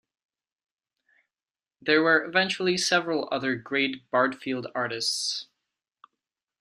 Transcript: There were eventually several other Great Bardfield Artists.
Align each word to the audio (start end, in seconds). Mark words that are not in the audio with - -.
There 1.79 2.01
were 2.01 2.25
eventually 2.25 2.75
several 2.75 3.29
other 3.31 3.55
Great 3.55 4.09
Bardfield 4.09 4.65
Artists. 4.73 5.45